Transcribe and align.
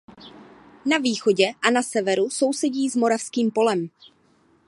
Na 0.85 0.97
východě 0.97 1.53
a 1.61 1.69
na 1.71 1.83
severu 1.83 2.29
sousedí 2.29 2.89
s 2.89 2.95
Moravským 2.95 3.51
polem. 3.51 3.89